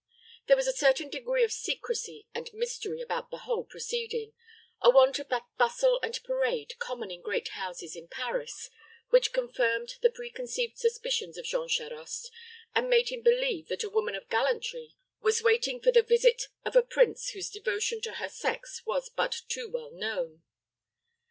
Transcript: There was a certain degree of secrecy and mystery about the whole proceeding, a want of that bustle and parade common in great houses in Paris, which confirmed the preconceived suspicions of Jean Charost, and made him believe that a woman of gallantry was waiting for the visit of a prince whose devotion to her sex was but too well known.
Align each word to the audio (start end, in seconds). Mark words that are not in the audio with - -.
There 0.47 0.57
was 0.57 0.65
a 0.65 0.73
certain 0.73 1.11
degree 1.11 1.43
of 1.43 1.51
secrecy 1.51 2.25
and 2.33 2.49
mystery 2.55 3.01
about 3.01 3.29
the 3.29 3.37
whole 3.45 3.63
proceeding, 3.63 4.33
a 4.81 4.89
want 4.89 5.19
of 5.19 5.27
that 5.27 5.45
bustle 5.59 5.99
and 6.01 6.19
parade 6.23 6.73
common 6.79 7.11
in 7.11 7.21
great 7.21 7.49
houses 7.49 7.95
in 7.95 8.07
Paris, 8.07 8.71
which 9.11 9.31
confirmed 9.31 9.97
the 10.01 10.09
preconceived 10.09 10.75
suspicions 10.79 11.37
of 11.37 11.45
Jean 11.45 11.67
Charost, 11.67 12.31
and 12.73 12.89
made 12.89 13.09
him 13.09 13.21
believe 13.21 13.67
that 13.67 13.83
a 13.83 13.91
woman 13.91 14.15
of 14.15 14.27
gallantry 14.27 14.95
was 15.19 15.43
waiting 15.43 15.79
for 15.79 15.91
the 15.91 16.01
visit 16.01 16.47
of 16.65 16.75
a 16.75 16.81
prince 16.81 17.29
whose 17.33 17.51
devotion 17.51 18.01
to 18.01 18.13
her 18.13 18.27
sex 18.29 18.83
was 18.87 19.07
but 19.07 19.43
too 19.49 19.69
well 19.69 19.91
known. 19.91 20.41